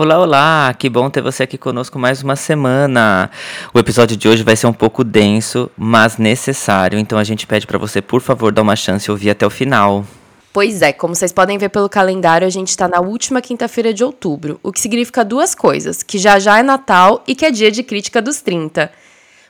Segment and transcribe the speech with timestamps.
[0.00, 0.74] Olá, olá!
[0.78, 3.28] Que bom ter você aqui conosco mais uma semana.
[3.74, 7.66] O episódio de hoje vai ser um pouco denso, mas necessário, então a gente pede
[7.66, 10.04] para você, por favor, dar uma chance e ouvir até o final.
[10.52, 14.04] Pois é, como vocês podem ver pelo calendário, a gente está na última quinta-feira de
[14.04, 17.72] outubro, o que significa duas coisas: que já já é Natal e que é dia
[17.72, 18.92] de crítica dos 30.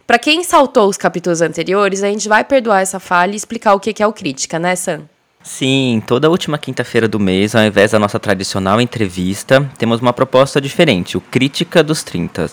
[0.06, 3.80] Para quem saltou os capítulos anteriores, a gente vai perdoar essa falha e explicar o
[3.80, 5.02] que é o crítica, né, Sam?
[5.42, 10.60] Sim, toda última quinta-feira do mês, ao invés da nossa tradicional entrevista, temos uma proposta
[10.60, 12.50] diferente, o Crítica dos 30.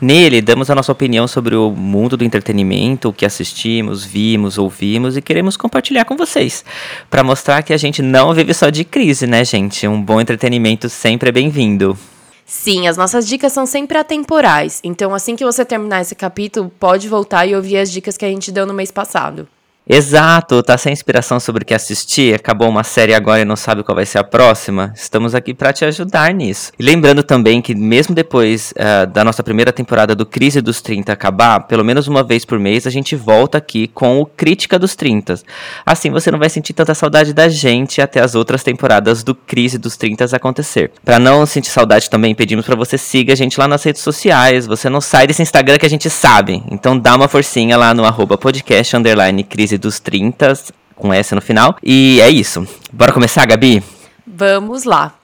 [0.00, 5.16] Nele, damos a nossa opinião sobre o mundo do entretenimento, o que assistimos, vimos, ouvimos
[5.16, 6.64] e queremos compartilhar com vocês,
[7.10, 9.88] para mostrar que a gente não vive só de crise, né, gente?
[9.88, 11.98] Um bom entretenimento sempre é bem-vindo.
[12.44, 17.08] Sim, as nossas dicas são sempre atemporais, então assim que você terminar esse capítulo, pode
[17.08, 19.48] voltar e ouvir as dicas que a gente deu no mês passado.
[19.88, 23.84] Exato, tá sem inspiração sobre o que assistir, acabou uma série agora e não sabe
[23.84, 24.92] qual vai ser a próxima?
[24.96, 26.72] Estamos aqui para te ajudar nisso.
[26.76, 31.12] E lembrando também que mesmo depois uh, da nossa primeira temporada do Crise dos 30
[31.12, 34.96] acabar, pelo menos uma vez por mês a gente volta aqui com o Crítica dos
[34.96, 35.38] 30.
[35.84, 39.78] Assim você não vai sentir tanta saudade da gente até as outras temporadas do Crise
[39.78, 40.90] dos 30 acontecer.
[41.04, 44.66] Para não sentir saudade também, pedimos para você siga a gente lá nas redes sociais.
[44.66, 46.60] Você não sai desse Instagram que a gente sabe.
[46.72, 50.54] Então dá uma forcinha lá no arroba podcast underline crise dos 30,
[50.94, 51.76] com S no final.
[51.82, 52.66] E é isso.
[52.92, 53.82] Bora começar, Gabi?
[54.26, 55.14] Vamos lá.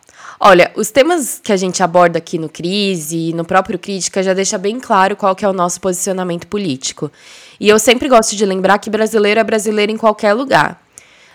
[0.45, 4.35] Olha, os temas que a gente aborda aqui no Crise e no próprio Crítica já
[4.35, 7.13] deixa bem claro qual que é o nosso posicionamento político.
[7.61, 10.83] E eu sempre gosto de lembrar que brasileiro é brasileiro em qualquer lugar.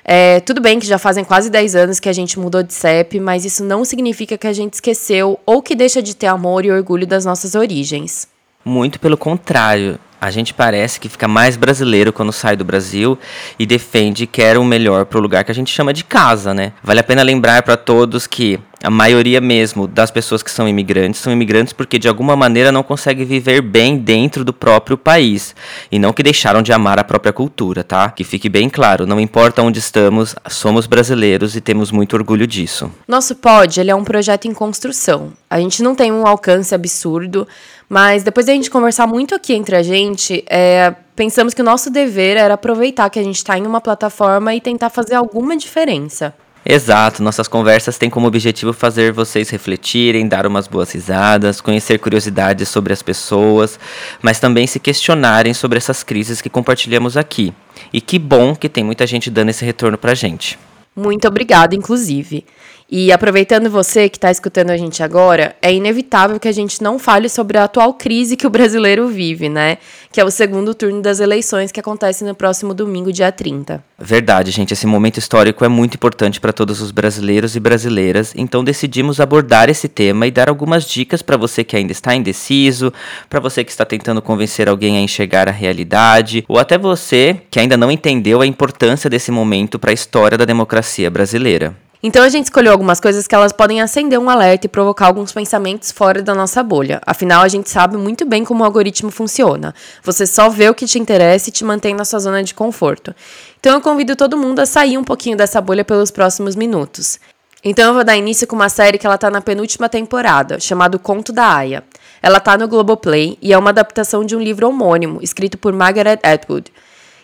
[0.04, 3.20] É, tudo bem que já fazem quase 10 anos que a gente mudou de CEP,
[3.20, 6.72] mas isso não significa que a gente esqueceu ou que deixa de ter amor e
[6.72, 8.28] orgulho das nossas origens.
[8.64, 9.98] Muito pelo contrário.
[10.20, 13.18] A gente parece que fica mais brasileiro quando sai do Brasil
[13.60, 16.54] e defende que quer o melhor para o lugar que a gente chama de casa,
[16.54, 16.74] né?
[16.84, 21.20] Vale a pena lembrar para todos que a maioria mesmo das pessoas que são imigrantes
[21.20, 25.56] são imigrantes porque de alguma maneira não conseguem viver bem dentro do próprio país
[25.92, 28.10] e não que deixaram de amar a própria cultura, tá?
[28.12, 32.92] Que fique bem claro, não importa onde estamos, somos brasileiros e temos muito orgulho disso.
[33.08, 35.34] Nosso pod, ele é um projeto em construção.
[35.50, 37.48] A gente não tem um alcance absurdo,
[37.90, 41.90] mas depois da gente conversar muito aqui entre a gente, é, pensamos que o nosso
[41.90, 46.34] dever era aproveitar que a gente está em uma plataforma e tentar fazer alguma diferença.
[46.66, 52.68] Exato, nossas conversas têm como objetivo fazer vocês refletirem, dar umas boas risadas, conhecer curiosidades
[52.68, 53.80] sobre as pessoas,
[54.22, 57.54] mas também se questionarem sobre essas crises que compartilhamos aqui.
[57.94, 60.60] E que bom que tem muita gente dando esse retorno pra gente.
[60.96, 62.44] Muito obrigada, inclusive.
[62.90, 66.98] E aproveitando você que está escutando a gente agora, é inevitável que a gente não
[66.98, 69.78] fale sobre a atual crise que o brasileiro vive, né?
[70.10, 73.84] Que é o segundo turno das eleições que acontece no próximo domingo, dia 30.
[74.00, 74.72] Verdade, gente.
[74.72, 79.70] Esse momento histórico é muito importante para todos os brasileiros e brasileiras, então decidimos abordar
[79.70, 82.94] esse tema e dar algumas dicas para você que ainda está indeciso,
[83.30, 87.60] para você que está tentando convencer alguém a enxergar a realidade, ou até você que
[87.60, 91.76] ainda não entendeu a importância desse momento para a história da democracia brasileira.
[92.08, 95.34] Então a gente escolheu algumas coisas que elas podem acender um alerta e provocar alguns
[95.34, 97.02] pensamentos fora da nossa bolha.
[97.06, 99.76] Afinal, a gente sabe muito bem como o algoritmo funciona.
[100.04, 103.14] Você só vê o que te interessa e te mantém na sua zona de conforto.
[103.60, 107.20] Então eu convido todo mundo a sair um pouquinho dessa bolha pelos próximos minutos.
[107.62, 110.98] Então eu vou dar início com uma série que ela tá na penúltima temporada, chamada
[110.98, 111.84] Conto da Aya.
[112.24, 116.20] Ela tá no Globoplay e é uma adaptação de um livro homônimo, escrito por Margaret
[116.24, 116.72] Atwood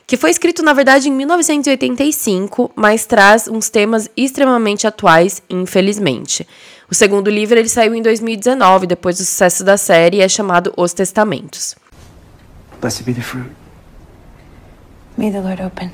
[0.06, 6.48] que foi escrito na verdade em 1985, mas traz uns temas extremamente atuais, infelizmente.
[6.90, 10.74] O segundo livro ele saiu em 2019, depois do sucesso da série, e é chamado
[10.78, 11.76] Os Testamentos.
[12.80, 13.50] Blessed be the fruit.
[15.18, 15.92] May the Lord open.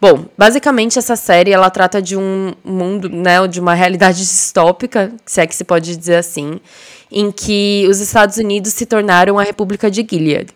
[0.00, 5.40] Bom, basicamente essa série ela trata de um mundo, né, de uma realidade distópica, se
[5.40, 6.60] é que se pode dizer assim,
[7.10, 10.52] em que os Estados Unidos se tornaram a República de Gilead.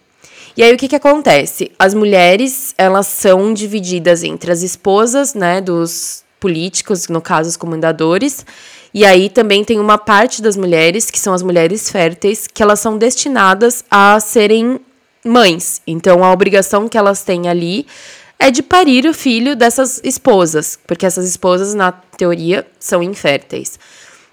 [0.57, 1.73] E aí o que que acontece?
[1.79, 8.45] As mulheres, elas são divididas entre as esposas, né, dos políticos, no caso os comandadores,
[8.93, 12.81] e aí também tem uma parte das mulheres, que são as mulheres férteis, que elas
[12.81, 14.81] são destinadas a serem
[15.25, 15.81] mães.
[15.87, 17.87] Então a obrigação que elas têm ali
[18.39, 23.79] é de parir o filho dessas esposas, porque essas esposas, na teoria, são inférteis.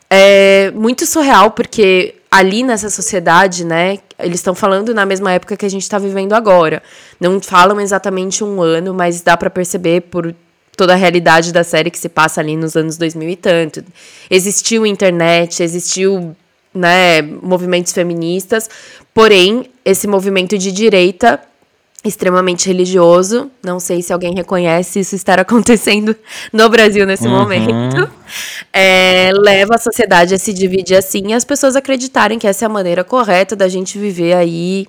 [0.09, 5.65] é muito surreal, porque ali nessa sociedade, né, eles estão falando na mesma época que
[5.65, 6.83] a gente está vivendo agora.
[7.19, 10.33] Não falam exatamente um ano, mas dá para perceber por
[10.77, 13.83] toda a realidade da série que se passa ali nos anos 2000 e tanto.
[14.29, 16.35] Existiu internet, existiu
[16.73, 18.69] né, movimentos feministas,
[19.13, 21.41] porém, esse movimento de direita
[22.03, 26.15] extremamente religioso, não sei se alguém reconhece isso estar acontecendo
[26.51, 27.37] no Brasil nesse uhum.
[27.37, 28.09] momento,
[28.71, 32.67] é, leva a sociedade a se dividir assim e as pessoas acreditarem que essa é
[32.67, 34.87] a maneira correta da gente viver aí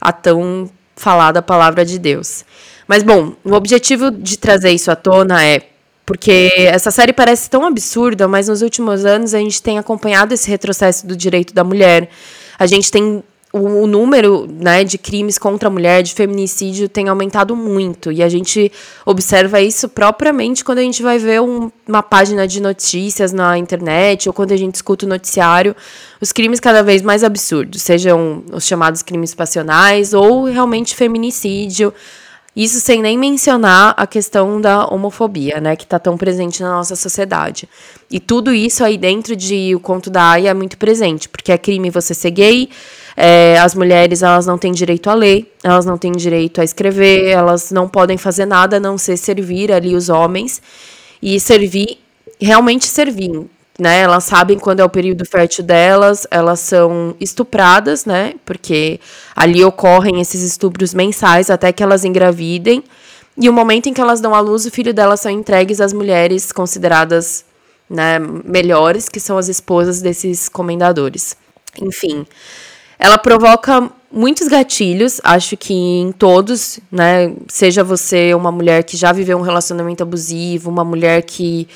[0.00, 2.44] a tão falada palavra de Deus.
[2.86, 5.62] Mas, bom, o objetivo de trazer isso à tona é
[6.04, 10.50] porque essa série parece tão absurda, mas nos últimos anos a gente tem acompanhado esse
[10.50, 12.10] retrocesso do direito da mulher.
[12.58, 13.22] A gente tem
[13.52, 18.10] o, o, número né, de crimes contra a mulher, de feminicídio, tem aumentado muito.
[18.10, 18.72] E a gente
[19.04, 24.28] observa isso propriamente quando a gente vai ver um, uma página de notícias na internet
[24.28, 25.76] ou quando a gente escuta o noticiário.
[26.20, 31.92] Os crimes cada vez mais absurdos, sejam os chamados crimes passionais ou realmente feminicídio.
[32.54, 36.94] Isso sem nem mencionar a questão da homofobia, né, que está tão presente na nossa
[36.94, 37.66] sociedade.
[38.10, 41.56] E tudo isso aí dentro de O Conto da Aya é muito presente, porque é
[41.56, 42.68] crime você ser gay,
[43.16, 47.28] é, as mulheres elas não têm direito a ler, elas não têm direito a escrever,
[47.28, 50.60] elas não podem fazer nada a não ser servir ali os homens
[51.22, 51.98] e servir,
[52.38, 53.48] realmente servir
[53.82, 54.00] né?
[54.00, 58.34] Elas sabem quando é o período fértil delas, elas são estupradas, né?
[58.44, 59.00] Porque
[59.34, 62.84] ali ocorrem esses estupros mensais até que elas engravidem.
[63.36, 65.92] E o momento em que elas dão à luz, o filho delas são entregues às
[65.92, 67.44] mulheres consideradas
[67.90, 71.36] né, melhores, que são as esposas desses comendadores.
[71.80, 72.24] Enfim,
[72.98, 77.34] ela provoca muitos gatilhos, acho que em todos, né?
[77.48, 81.66] Seja você uma mulher que já viveu um relacionamento abusivo, uma mulher que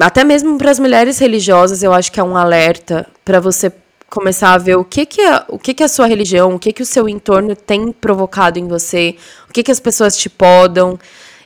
[0.00, 3.72] até mesmo para as mulheres religiosas, eu acho que é um alerta para você
[4.08, 6.72] começar a ver o que que é, o que que a sua religião, o que
[6.72, 9.16] que o seu entorno tem provocado em você,
[9.48, 10.98] o que que as pessoas te podam.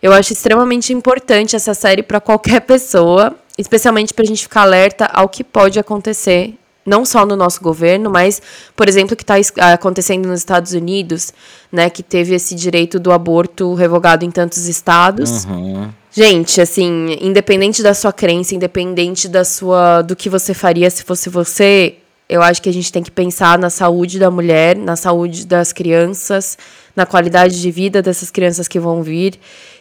[0.03, 5.07] Eu acho extremamente importante essa série para qualquer pessoa, especialmente para a gente ficar alerta
[5.07, 6.55] ao que pode acontecer,
[6.91, 8.43] não só no nosso governo, mas,
[8.75, 9.37] por exemplo, o que está
[9.73, 11.33] acontecendo nos Estados Unidos,
[11.71, 15.45] né, que teve esse direito do aborto revogado em tantos estados.
[15.45, 15.89] Uhum.
[16.11, 21.31] Gente, assim, independente da sua crença, independente da sua do que você faria se fosse
[21.31, 21.95] você,
[22.29, 25.73] eu acho que a gente tem que pensar na saúde da mulher, na saúde das
[25.73, 26.59] crianças,
[26.97, 29.39] na qualidade de vida dessas crianças que vão vir.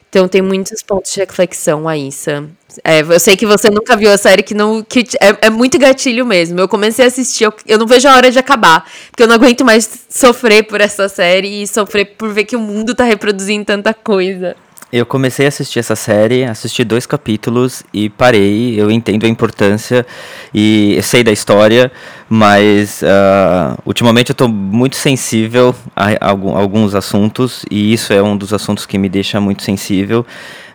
[0.10, 2.50] Então tem muitos pontos de reflexão aí, Sam.
[2.84, 4.84] É, eu sei que você nunca viu a série que não.
[4.84, 6.60] Que é, é muito gatilho mesmo.
[6.60, 8.90] Eu comecei a assistir, eu, eu não vejo a hora de acabar.
[9.12, 12.60] Porque eu não aguento mais sofrer por essa série e sofrer por ver que o
[12.60, 14.56] mundo tá reproduzindo tanta coisa.
[14.92, 18.74] Eu comecei a assistir essa série, assisti dois capítulos e parei.
[18.80, 20.04] Eu entendo a importância
[20.52, 21.92] e sei da história,
[22.28, 28.52] mas uh, ultimamente eu estou muito sensível a, alguns assuntos e isso é um dos
[28.52, 30.26] assuntos que me deixa muito sensível.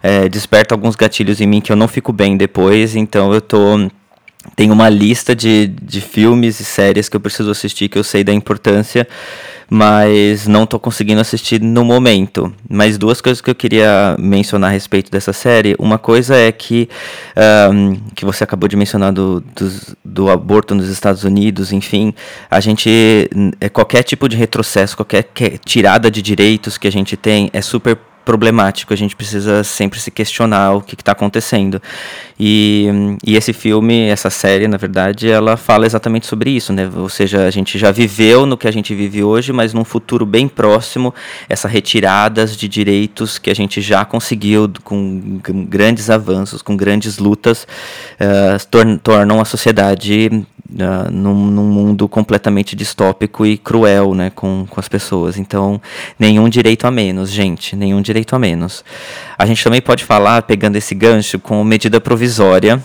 [0.00, 3.90] É, desperta alguns gatilhos em mim que eu não fico bem depois, então eu tô
[4.54, 8.22] tenho uma lista de, de filmes e séries que eu preciso assistir que eu sei
[8.22, 9.08] da importância
[9.74, 12.54] mas não estou conseguindo assistir no momento.
[12.70, 15.74] Mas duas coisas que eu queria mencionar a respeito dessa série.
[15.80, 16.88] Uma coisa é que,
[17.72, 19.72] um, que você acabou de mencionar do, do,
[20.04, 22.14] do, aborto nos Estados Unidos, enfim,
[22.48, 23.28] a gente,
[23.60, 25.28] é, qualquer tipo de retrocesso, qualquer
[25.64, 30.10] tirada de direitos que a gente tem é super problemático, a gente precisa sempre se
[30.10, 31.80] questionar o que está acontecendo.
[32.38, 32.88] E,
[33.24, 36.90] e esse filme, essa série, na verdade, ela fala exatamente sobre isso, né?
[36.96, 40.26] Ou seja, a gente já viveu no que a gente vive hoje, mas num futuro
[40.26, 41.14] bem próximo,
[41.48, 47.66] essa retiradas de direitos que a gente já conseguiu com grandes avanços, com grandes lutas,
[48.20, 54.80] uh, tornam a sociedade uh, num, num, mundo completamente distópico e cruel né, com, com
[54.80, 55.36] as pessoas.
[55.36, 55.80] Então,
[56.18, 58.84] nenhum direito a menos, gente, nenhum direito a menos.
[59.38, 62.82] A gente também pode falar, pegando esse gancho, com medida provisória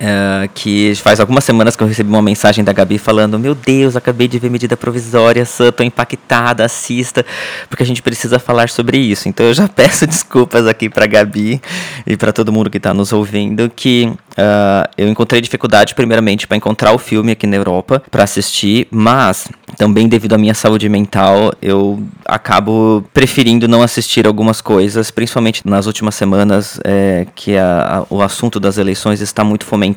[0.00, 3.96] Uh, que faz algumas semanas que eu recebi uma mensagem da Gabi falando: Meu Deus,
[3.96, 7.22] acabei de ver medida provisória, Sam, tô impactada, assista,
[7.68, 9.28] porque a gente precisa falar sobre isso.
[9.28, 11.60] Então eu já peço desculpas aqui pra Gabi
[12.06, 16.56] e para todo mundo que está nos ouvindo, que uh, eu encontrei dificuldade, primeiramente, para
[16.56, 21.52] encontrar o filme aqui na Europa para assistir, mas também devido à minha saúde mental,
[21.60, 28.14] eu acabo preferindo não assistir algumas coisas, principalmente nas últimas semanas, é, que a, a,
[28.14, 29.89] o assunto das eleições está muito fomentado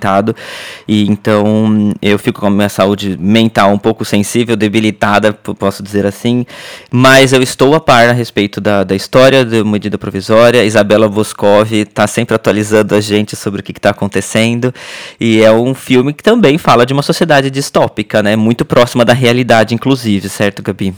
[0.88, 6.06] E então eu fico com a minha saúde mental um pouco sensível, debilitada, posso dizer
[6.06, 6.46] assim.
[6.92, 10.64] Mas eu estou a par a respeito da, da história da medida provisória.
[10.64, 14.74] Isabela Boscov está sempre atualizando a gente sobre o que está acontecendo.
[15.20, 18.36] E é um filme que também fala de uma sociedade distópica, né?
[18.36, 20.94] Muito próxima da realidade, inclusive, certo, Gabi?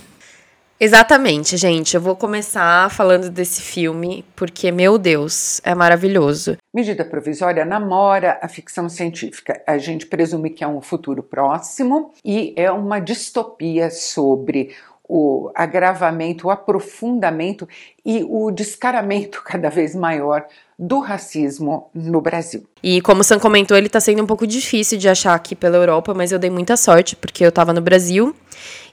[0.78, 1.96] Exatamente, gente.
[1.96, 6.58] Eu vou começar falando desse filme porque, meu Deus, é maravilhoso.
[6.74, 9.62] Medida provisória namora a ficção científica.
[9.66, 14.76] A gente presume que é um futuro próximo e é uma distopia sobre
[15.08, 17.68] o agravamento, o aprofundamento
[18.04, 20.46] e o descaramento cada vez maior
[20.78, 22.66] do racismo no Brasil.
[22.84, 25.78] E como o Sam comentou, ele está sendo um pouco difícil de achar aqui pela
[25.78, 28.36] Europa, mas eu dei muita sorte porque eu estava no Brasil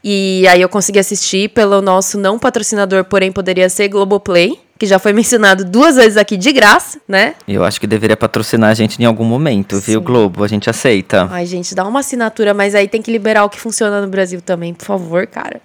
[0.05, 4.99] e aí eu consegui assistir pelo nosso não patrocinador, porém poderia ser Globoplay, que já
[4.99, 7.35] foi mencionado duas vezes aqui de graça, né?
[7.47, 9.83] Eu acho que deveria patrocinar a gente em algum momento, Sim.
[9.83, 10.43] viu, Globo?
[10.43, 11.29] A gente aceita.
[11.31, 14.41] Ai, gente, dá uma assinatura, mas aí tem que liberar o que funciona no Brasil
[14.41, 15.61] também, por favor, cara.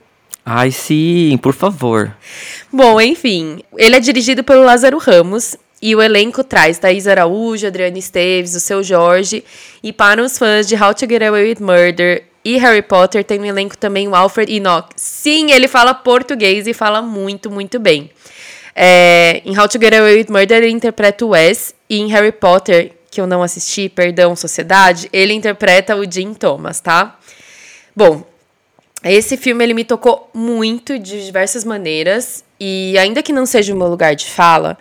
[0.46, 2.16] Ai, sim, por favor.
[2.72, 7.98] Bom, enfim, ele é dirigido pelo Lázaro Ramos e o elenco traz Thaís Araújo, Adriana
[7.98, 9.44] Esteves, o seu Jorge.
[9.84, 13.38] E para os fãs de How to Get Away with Murder e Harry Potter tem
[13.40, 14.88] no elenco também o Alfred Enoch.
[14.96, 18.10] Sim, ele fala português e fala muito, muito bem.
[18.74, 22.32] É, em How to Get Away with Murder ele interpreta o Wes e em Harry
[22.32, 27.20] Potter, que eu não assisti, perdão, Sociedade, ele interpreta o Jim Thomas, tá?
[27.94, 28.26] Bom,
[29.04, 33.78] esse filme ele me tocou muito de diversas maneiras e ainda que não seja o
[33.78, 34.78] meu lugar de fala,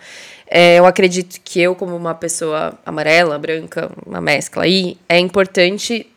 [0.49, 6.07] é, eu acredito que eu como uma pessoa amarela, branca, uma mescla aí, é importante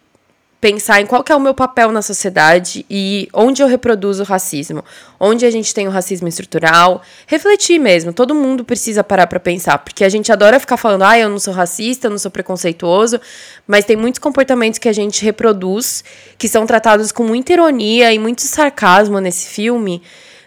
[0.61, 4.85] pensar em qual é o meu papel na sociedade e onde eu reproduzo o racismo,
[5.19, 8.13] onde a gente tem o racismo estrutural, refletir mesmo.
[8.13, 11.39] Todo mundo precisa parar para pensar, porque a gente adora ficar falando, ah, eu não
[11.39, 13.19] sou racista, eu não sou preconceituoso,
[13.67, 16.05] mas tem muitos comportamentos que a gente reproduz
[16.37, 20.03] que são tratados com muita ironia e muito sarcasmo nesse filme,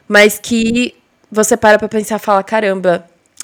[0.08, 0.94] mas que
[1.32, 3.04] você para para pensar fala, caramba,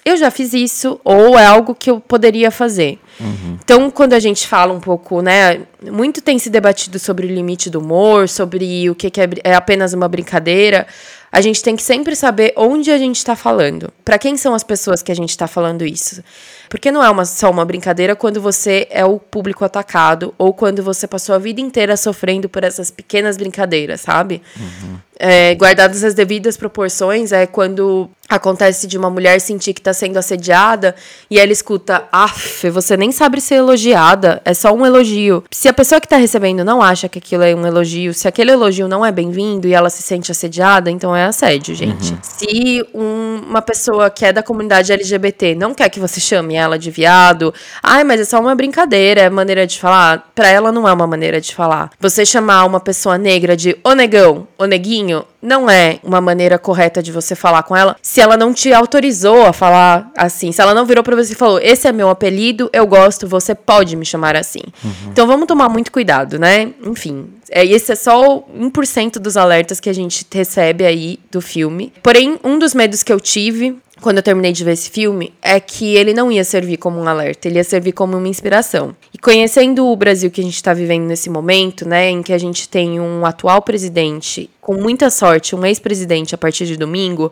[0.10, 3.00] eu já fiz isso, ou é algo que eu poderia fazer.
[3.20, 3.58] Uhum.
[3.64, 7.70] Então, quando a gente fala um pouco, né, muito tem se debatido sobre o limite
[7.70, 10.88] do humor, sobre o que, que é, é apenas uma brincadeira.
[11.32, 13.92] A gente tem que sempre saber onde a gente está falando.
[14.04, 16.24] Para quem são as pessoas que a gente está falando isso?
[16.70, 20.84] Porque não é uma, só uma brincadeira quando você é o público atacado ou quando
[20.84, 24.42] você passou a vida inteira sofrendo por essas pequenas brincadeiras, sabe?
[24.56, 24.98] Uhum.
[25.22, 30.18] É, guardadas as devidas proporções, é quando acontece de uma mulher sentir que está sendo
[30.18, 30.96] assediada
[31.30, 35.44] e ela escuta, af, você nem sabe ser elogiada, é só um elogio.
[35.52, 38.52] Se a pessoa que está recebendo não acha que aquilo é um elogio, se aquele
[38.52, 42.14] elogio não é bem-vindo e ela se sente assediada, então é assédio, gente.
[42.14, 42.20] Uhum.
[42.22, 46.78] Se um, uma pessoa que é da comunidade LGBT não quer que você chame ela
[46.78, 50.88] de viado, ai, mas é só uma brincadeira, é maneira de falar, para ela não
[50.88, 51.92] é uma maneira de falar.
[52.00, 57.02] Você chamar uma pessoa negra de o negão, o neguinho, não é uma maneira correta
[57.02, 60.52] de você falar com ela se ela não te autorizou a falar assim.
[60.52, 63.56] Se ela não virou pra você e falou: Esse é meu apelido, eu gosto, você
[63.56, 64.62] pode me chamar assim.
[64.84, 64.92] Uhum.
[65.12, 66.74] Então vamos tomar muito cuidado, né?
[66.84, 71.94] Enfim, é, esse é só 1% dos alertas que a gente recebe aí do filme.
[72.04, 75.60] Porém, um dos medos que eu tive quando eu terminei de ver esse filme, é
[75.60, 78.96] que ele não ia servir como um alerta, ele ia servir como uma inspiração.
[79.14, 82.38] E conhecendo o Brasil que a gente está vivendo nesse momento, né, em que a
[82.38, 87.32] gente tem um atual presidente, com muita sorte, um ex-presidente a partir de domingo,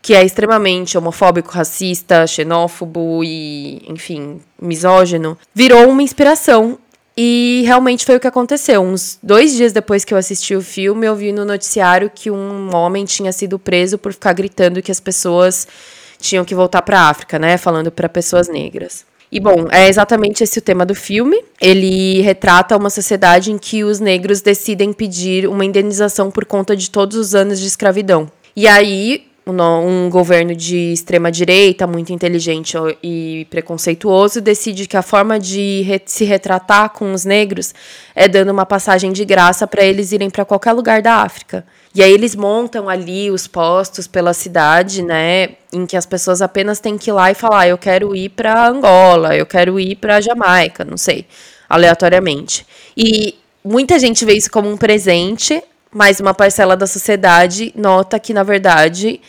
[0.00, 6.78] que é extremamente homofóbico, racista, xenófobo e, enfim, misógino, virou uma inspiração
[7.16, 8.82] e realmente foi o que aconteceu.
[8.82, 12.74] Uns dois dias depois que eu assisti o filme, eu vi no noticiário que um
[12.74, 15.66] homem tinha sido preso por ficar gritando que as pessoas
[16.24, 17.56] tinham que voltar para a África, né?
[17.58, 19.04] Falando para pessoas negras.
[19.30, 21.42] E bom, é exatamente esse o tema do filme.
[21.60, 26.90] Ele retrata uma sociedade em que os negros decidem pedir uma indenização por conta de
[26.90, 28.30] todos os anos de escravidão.
[28.56, 35.38] E aí, um governo de extrema direita, muito inteligente e preconceituoso, decide que a forma
[35.38, 37.74] de se retratar com os negros
[38.14, 41.64] é dando uma passagem de graça para eles irem para qualquer lugar da África.
[41.94, 46.80] E aí eles montam ali os postos pela cidade, né, em que as pessoas apenas
[46.80, 50.20] têm que ir lá e falar, eu quero ir para Angola, eu quero ir para
[50.20, 51.26] Jamaica, não sei,
[51.68, 52.66] aleatoriamente.
[52.96, 55.62] E muita gente vê isso como um presente,
[55.94, 59.20] mas uma parcela da sociedade nota que na verdade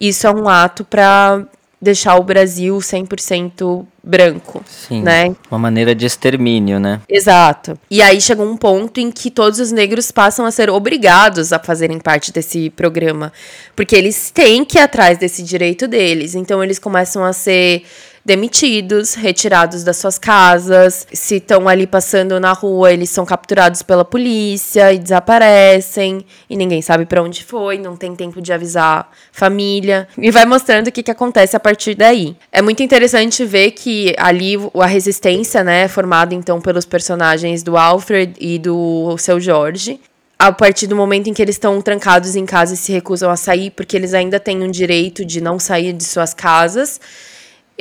[0.00, 1.44] isso é um ato para
[1.82, 5.34] deixar o Brasil 100% branco, Sim, né?
[5.50, 7.00] Uma maneira de extermínio, né?
[7.08, 7.76] Exato.
[7.90, 11.58] E aí chegou um ponto em que todos os negros passam a ser obrigados a
[11.58, 13.32] fazerem parte desse programa,
[13.74, 16.36] porque eles têm que ir atrás desse direito deles.
[16.36, 17.82] Então eles começam a ser
[18.24, 21.06] demitidos, retirados das suas casas.
[21.12, 26.24] Se estão ali passando na rua, eles são capturados pela polícia e desaparecem.
[26.48, 30.08] E ninguém sabe para onde foi, não tem tempo de avisar família.
[30.16, 32.36] E vai mostrando o que, que acontece a partir daí.
[32.50, 37.76] É muito interessante ver que ali a resistência, né, é formada então pelos personagens do
[37.76, 40.00] Alfred e do seu Jorge
[40.38, 43.36] a partir do momento em que eles estão trancados em casa e se recusam a
[43.36, 47.00] sair, porque eles ainda têm um direito de não sair de suas casas,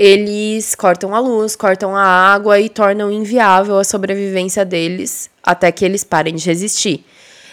[0.04, 5.86] eles cortam a luz, cortam a água e tornam inviável a sobrevivência deles até que
[5.86, 7.06] eles parem de resistir.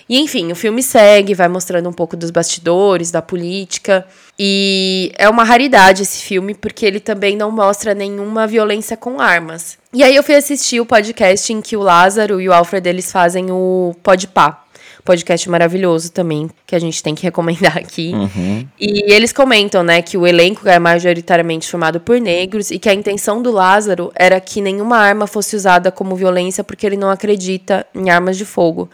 [0.08, 4.06] E enfim, o filme segue, vai mostrando um pouco dos bastidores, da política.
[4.38, 9.76] E é uma raridade esse filme, porque ele também não mostra nenhuma violência com armas.
[9.92, 13.12] E aí eu fui assistir o podcast em que o Lázaro e o Alfred eles
[13.12, 14.67] fazem o Podpah
[15.08, 18.12] podcast maravilhoso também, que a gente tem que recomendar aqui.
[18.12, 18.68] Uhum.
[18.78, 22.94] E eles comentam, né, que o elenco é majoritariamente formado por negros e que a
[22.94, 27.86] intenção do Lázaro era que nenhuma arma fosse usada como violência porque ele não acredita
[27.94, 28.90] em armas de fogo.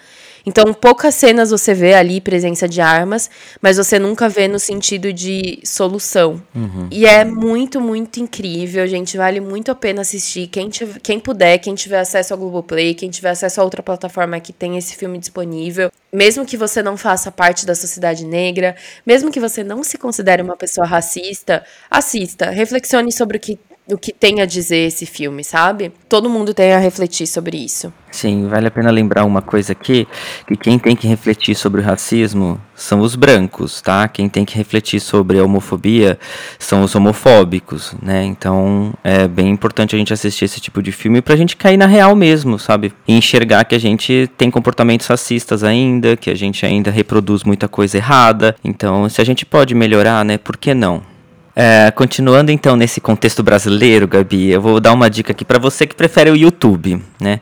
[0.46, 3.30] Então, poucas cenas você vê ali presença de armas,
[3.62, 6.42] mas você nunca vê no sentido de solução.
[6.54, 6.88] Uhum.
[6.90, 9.16] E é muito, muito incrível, gente.
[9.16, 10.48] Vale muito a pena assistir.
[10.48, 14.38] Quem, tiver, quem puder, quem tiver acesso ao Globoplay, quem tiver acesso a outra plataforma
[14.38, 19.32] que tem esse filme disponível, mesmo que você não faça parte da sociedade negra, mesmo
[19.32, 24.12] que você não se considere uma pessoa racista, assista, reflexione sobre o que o que
[24.12, 25.92] tem a dizer esse filme, sabe?
[26.08, 27.92] Todo mundo tem a refletir sobre isso.
[28.10, 30.06] Sim, vale a pena lembrar uma coisa aqui,
[30.46, 34.08] que quem tem que refletir sobre o racismo são os brancos, tá?
[34.08, 36.18] Quem tem que refletir sobre a homofobia
[36.58, 38.24] são os homofóbicos, né?
[38.24, 41.86] Então, é bem importante a gente assistir esse tipo de filme pra gente cair na
[41.86, 42.92] real mesmo, sabe?
[43.06, 47.68] E enxergar que a gente tem comportamentos racistas ainda, que a gente ainda reproduz muita
[47.68, 48.56] coisa errada.
[48.64, 50.38] Então, se a gente pode melhorar, né?
[50.38, 51.13] Por que não?
[51.56, 55.86] É, continuando então nesse contexto brasileiro, Gabi, eu vou dar uma dica aqui para você
[55.86, 57.40] que prefere o YouTube, né?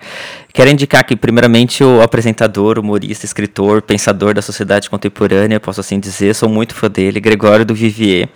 [0.53, 6.35] Quero indicar aqui, primeiramente, o apresentador, humorista, escritor, pensador da sociedade contemporânea, posso assim dizer,
[6.35, 8.29] sou muito fã dele, Gregório do Vivier.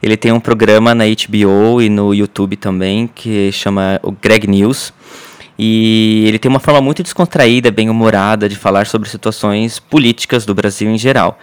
[0.00, 4.92] Ele tem um programa na HBO e no YouTube também, que chama o Greg News.
[5.58, 10.54] E ele tem uma forma muito descontraída, bem humorada de falar sobre situações políticas do
[10.54, 11.38] Brasil em geral.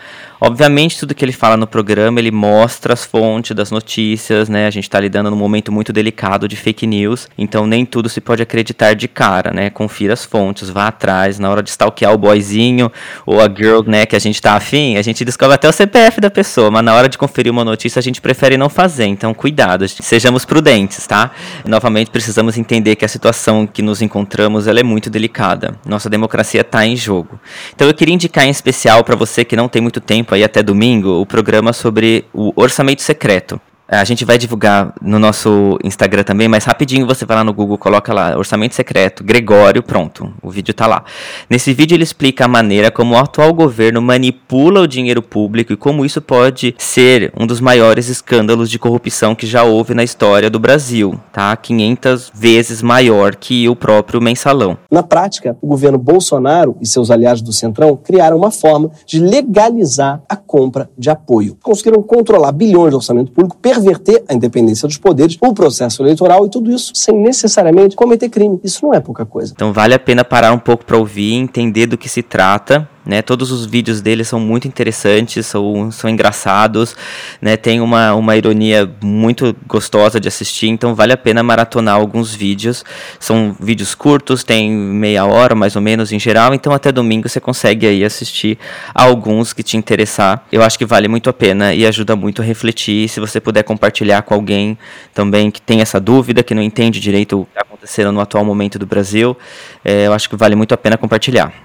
[0.46, 4.67] Obviamente, tudo que ele fala no programa, ele mostra as fontes das notícias, né?
[4.67, 8.20] A gente está lidando num momento muito delicado de fake news, então nem tudo se
[8.20, 9.70] pode acreditar de cara, né?
[9.70, 12.91] Confira as fontes, vá atrás, na hora de stalkear o boyzinho
[13.26, 16.20] ou a girl, né, que a gente tá afim, a gente descobre até o CPF
[16.20, 19.34] da pessoa, mas na hora de conferir uma notícia a gente prefere não fazer, então
[19.34, 21.32] cuidado, sejamos prudentes, tá?
[21.65, 25.76] Novamente, precisamos entender que a situação que nos encontramos, ela é muito delicada.
[25.88, 27.39] Nossa democracia está em jogo.
[27.74, 30.62] Então eu queria indicar em especial para você que não tem muito tempo aí até
[30.62, 33.60] domingo o programa sobre o orçamento secreto.
[33.88, 37.78] A gente vai divulgar no nosso Instagram também, mas rapidinho você vai lá no Google,
[37.78, 41.04] coloca lá, orçamento secreto, Gregório, pronto, o vídeo tá lá.
[41.50, 45.78] Nesse vídeo ele explica a maneira como o atual governo manipula o dinheiro público e
[45.78, 50.50] como isso pode ser um dos maiores escândalos de corrupção que já houve na história
[50.50, 51.56] do Brasil, tá?
[51.56, 54.78] 500 vezes maior que o próprio mensalão.
[54.89, 60.22] Na prática, o governo Bolsonaro e seus aliados do Centrão criaram uma forma de legalizar
[60.30, 61.58] a compra de apoio.
[61.62, 66.50] Conseguiram controlar bilhões de orçamento público, perverter a independência dos poderes, o processo eleitoral e
[66.50, 68.60] tudo isso sem necessariamente cometer crime.
[68.64, 69.54] Isso não é pouca coisa.
[69.56, 73.22] Então vale a pena parar um pouco para ouvir, entender do que se trata né?
[73.22, 76.96] Todos os vídeos dele são muito interessantes, são, são engraçados,
[77.42, 77.58] né?
[77.58, 82.84] Tem uma, uma ironia muito gostosa de assistir, então vale a pena maratonar alguns vídeos.
[83.20, 87.39] São vídeos curtos, tem meia hora mais ou menos em geral, então até domingo você
[87.39, 88.58] consegue aí assistir
[88.94, 90.46] alguns que te interessar.
[90.52, 93.10] Eu acho que vale muito a pena e ajuda muito a refletir.
[93.10, 94.78] Se você puder compartilhar com alguém
[95.13, 98.46] também que tem essa dúvida, que não entende direito o que está acontecendo no atual
[98.46, 99.38] momento do Brasil,
[99.84, 101.62] é, eu acho que vale muito a pena compartilhar.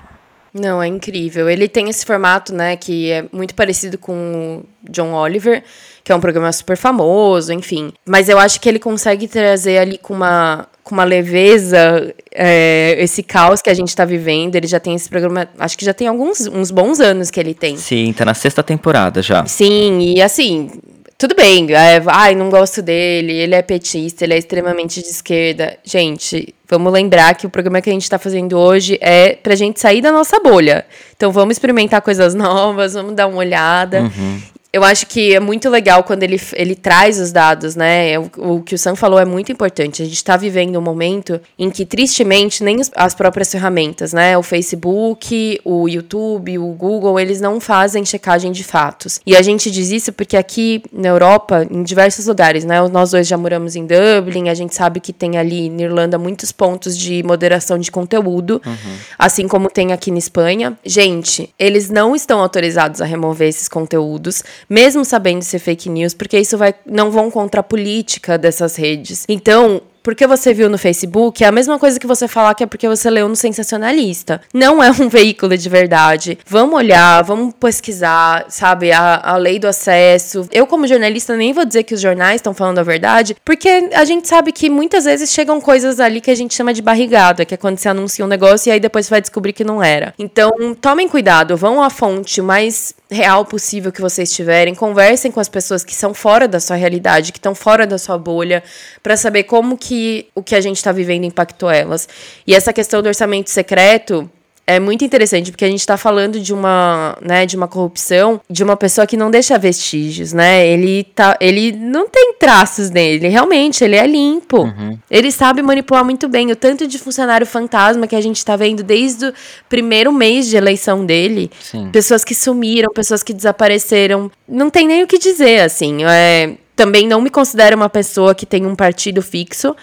[0.52, 1.48] Não, é incrível.
[1.48, 5.62] Ele tem esse formato, né, que é muito parecido com o John Oliver,
[6.02, 7.92] que é um programa super famoso, enfim.
[8.06, 13.22] Mas eu acho que ele consegue trazer ali com uma, com uma leveza é, esse
[13.22, 14.56] caos que a gente está vivendo.
[14.56, 17.54] Ele já tem esse programa, acho que já tem alguns uns bons anos que ele
[17.54, 17.76] tem.
[17.76, 19.44] Sim, tá na sexta temporada já.
[19.46, 20.70] Sim, e assim,
[21.18, 25.76] tudo bem, é, ai, não gosto dele, ele é petista, ele é extremamente de esquerda.
[25.82, 29.80] Gente, vamos lembrar que o programa que a gente está fazendo hoje é pra gente
[29.80, 30.86] sair da nossa bolha.
[31.16, 34.02] Então vamos experimentar coisas novas, vamos dar uma olhada.
[34.02, 34.40] Uhum.
[34.70, 38.18] Eu acho que é muito legal quando ele, ele traz os dados, né?
[38.18, 40.02] O, o que o Sam falou é muito importante.
[40.02, 44.36] A gente está vivendo um momento em que, tristemente, nem as próprias ferramentas, né?
[44.36, 49.20] O Facebook, o YouTube, o Google, eles não fazem checagem de fatos.
[49.24, 52.86] E a gente diz isso porque aqui na Europa, em diversos lugares, né?
[52.88, 56.52] Nós dois já moramos em Dublin, a gente sabe que tem ali na Irlanda muitos
[56.52, 58.96] pontos de moderação de conteúdo, uhum.
[59.18, 60.78] assim como tem aqui na Espanha.
[60.84, 66.38] Gente, eles não estão autorizados a remover esses conteúdos mesmo sabendo ser fake news, porque
[66.38, 69.24] isso vai não vão contra a política dessas redes.
[69.28, 72.66] Então, porque você viu no Facebook, é a mesma coisa que você falar que é
[72.66, 74.40] porque você leu no sensacionalista.
[74.52, 76.38] Não é um veículo de verdade.
[76.46, 80.48] Vamos olhar, vamos pesquisar, sabe, a, a lei do acesso.
[80.52, 84.04] Eu, como jornalista, nem vou dizer que os jornais estão falando a verdade, porque a
[84.04, 87.54] gente sabe que muitas vezes chegam coisas ali que a gente chama de barrigada, que
[87.54, 90.14] é quando você anuncia um negócio e aí depois você vai descobrir que não era.
[90.18, 95.48] Então, tomem cuidado, vão à fonte mais real possível que vocês tiverem, conversem com as
[95.48, 98.62] pessoas que são fora da sua realidade, que estão fora da sua bolha,
[99.02, 102.06] para saber como que o que a gente está vivendo impactou elas.
[102.46, 104.30] E essa questão do orçamento secreto,
[104.66, 108.62] é muito interessante, porque a gente está falando de uma, né, de uma corrupção de
[108.62, 110.66] uma pessoa que não deixa vestígios, né?
[110.66, 114.64] Ele, tá, ele não tem traços nele, realmente, ele é limpo.
[114.64, 114.98] Uhum.
[115.10, 116.52] Ele sabe manipular muito bem.
[116.52, 119.34] O tanto de funcionário fantasma que a gente está vendo desde o
[119.70, 121.50] primeiro mês de eleição dele.
[121.58, 121.88] Sim.
[121.90, 124.30] Pessoas que sumiram, pessoas que desapareceram.
[124.46, 126.04] Não tem nem o que dizer, assim.
[126.04, 129.74] É, também não me considero uma pessoa que tem um partido fixo.